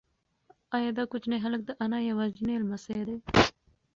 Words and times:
ایا 0.75 0.91
دا 0.97 1.03
کوچنی 1.11 1.37
هلک 1.45 1.61
د 1.65 1.69
انا 1.83 1.99
یوازینی 2.09 2.61
لمسی 2.61 2.99
دی؟ 3.07 3.17